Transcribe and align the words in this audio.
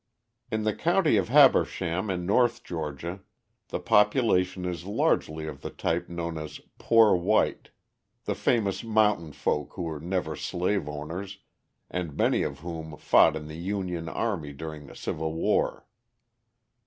In 0.51 0.63
the 0.63 0.73
county 0.73 1.15
of 1.17 1.29
Habersham 1.29 2.09
in 2.09 2.25
North 2.25 2.63
Georgia 2.63 3.19
the 3.67 3.79
population 3.79 4.65
is 4.65 4.83
largely 4.87 5.45
of 5.45 5.61
the 5.61 5.69
type 5.69 6.09
known 6.09 6.39
as 6.39 6.59
"poor 6.79 7.15
white" 7.15 7.69
the 8.25 8.33
famous 8.33 8.83
mountain 8.83 9.31
folk 9.31 9.73
who 9.73 9.83
were 9.83 9.99
never 9.99 10.35
slave 10.35 10.89
owners 10.89 11.37
and 11.87 12.17
many 12.17 12.41
of 12.41 12.61
whom 12.61 12.97
fought 12.97 13.35
in 13.35 13.47
the 13.47 13.53
Union 13.53 14.09
army 14.09 14.53
during 14.53 14.87
the 14.87 14.95
Civil 14.95 15.33
War. 15.35 15.85